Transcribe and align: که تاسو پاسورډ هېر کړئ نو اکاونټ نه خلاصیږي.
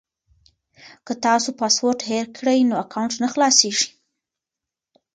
که 1.05 1.13
تاسو 1.25 1.49
پاسورډ 1.59 1.99
هېر 2.11 2.25
کړئ 2.37 2.59
نو 2.69 2.75
اکاونټ 2.83 3.11
نه 3.23 3.27
خلاصیږي. 3.33 3.87